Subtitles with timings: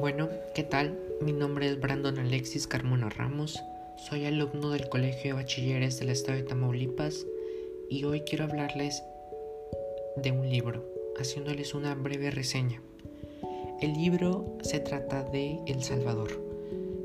[0.00, 0.96] Bueno, ¿qué tal?
[1.20, 3.60] Mi nombre es Brandon Alexis Carmona Ramos,
[3.96, 7.26] soy alumno del Colegio de Bachilleres del Estado de Tamaulipas
[7.90, 9.02] y hoy quiero hablarles
[10.16, 10.84] de un libro,
[11.18, 12.80] haciéndoles una breve reseña.
[13.80, 16.30] El libro se trata de El Salvador.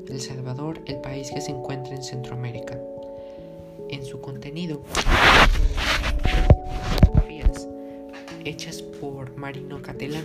[0.08, 2.80] El Salvador, el país que se encuentra en Centroamérica.
[3.88, 4.82] En su contenido,
[8.44, 10.24] hechas por Marino Catelán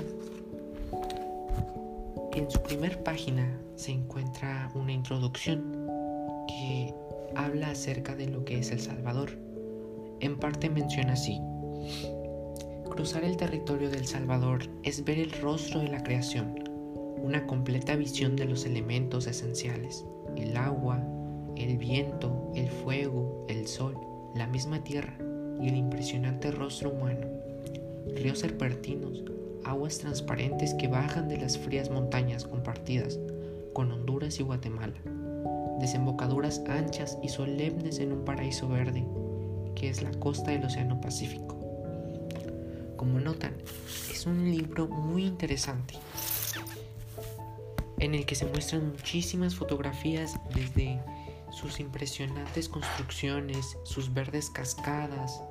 [2.40, 5.90] en su primer página se encuentra una introducción
[6.48, 6.94] que
[7.36, 9.32] habla acerca de lo que es El Salvador.
[10.22, 11.38] En parte menciona así.
[12.90, 16.64] Cruzar el territorio del Salvador es ver el rostro de la creación,
[17.22, 20.06] una completa visión de los elementos esenciales,
[20.38, 21.04] el agua,
[21.58, 23.98] el viento, el fuego, el sol,
[24.34, 25.14] la misma tierra
[25.62, 27.28] y el impresionante rostro humano,
[28.16, 29.26] ríos serpentinos,
[29.66, 33.20] aguas transparentes que bajan de las frías montañas compartidas
[33.74, 35.00] con Honduras y Guatemala,
[35.80, 39.06] desembocaduras anchas y solemnes en un paraíso verde
[39.76, 41.58] que es la costa del Océano Pacífico.
[42.98, 43.56] Como notan,
[44.12, 45.96] es un libro muy interesante
[48.00, 51.00] en el que se muestran muchísimas fotografías desde
[51.52, 55.42] sus impresionantes construcciones, sus verdes cascadas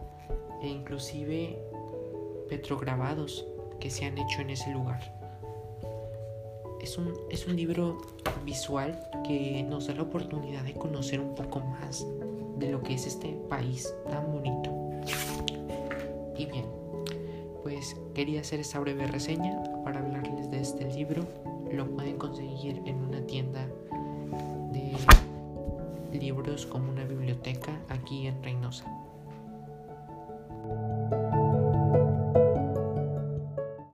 [0.63, 1.59] e inclusive
[2.49, 3.47] petrograbados
[3.81, 5.01] que se han hecho en ese lugar.
[6.81, 7.99] Es un, es un libro
[8.45, 12.07] visual que nos da la oportunidad de conocer un poco más
[12.59, 14.71] de lo que es este país tan bonito.
[16.37, 16.65] Y bien,
[17.63, 21.27] pues quería hacer esta breve reseña para hablarles de este libro.
[21.73, 23.67] Lo pueden conseguir en una tienda
[24.73, 24.97] de
[26.19, 28.87] libros como una biblioteca aquí en Reynosa.